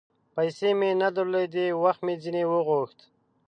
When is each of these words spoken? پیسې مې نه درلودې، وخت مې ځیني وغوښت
پیسې 0.35 0.69
مې 0.79 0.89
نه 1.01 1.07
درلودې، 1.15 1.67
وخت 1.83 2.01
مې 2.05 2.13
ځیني 2.23 2.43
وغوښت 2.47 2.99